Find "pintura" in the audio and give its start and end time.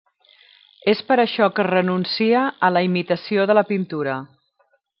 3.73-4.17